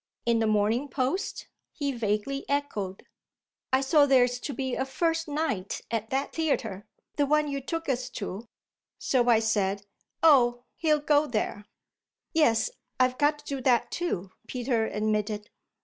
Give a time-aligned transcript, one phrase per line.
[0.25, 3.05] "In the Morning Post?" he vaguely echoed.
[3.71, 7.87] "I saw there's to be a first night at that theatre, the one you took
[7.87, 8.47] us to.
[8.97, 9.85] So I said,
[10.23, 11.65] 'Oh he'll go there.'"
[12.33, 15.51] "Yes, I've got to do that too," Peter admitted.